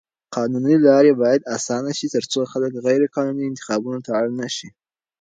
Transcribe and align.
قانوني 0.35 0.75
لارې 0.87 1.11
بايد 1.21 1.41
اسانه 1.55 1.91
شي 1.97 2.07
تر 2.15 2.23
څو 2.31 2.39
خلک 2.51 2.71
غيرقانوني 2.85 3.43
انتخابونو 3.47 3.99
ته 4.05 4.11
اړ 4.21 4.27
نه 4.39 4.47
شي. 4.55 4.67